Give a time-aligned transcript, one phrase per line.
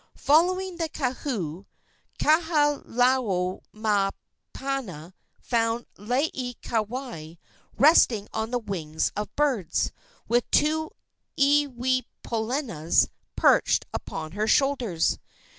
[0.17, 1.65] Following the kahu,
[2.19, 7.37] Kahalaomapuana found Laieikawai
[7.77, 9.91] resting on the wings of birds,
[10.27, 10.89] with two
[11.37, 15.19] iiwipolenas perched upon her shoulders.